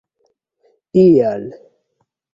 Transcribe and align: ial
ial 0.95 1.41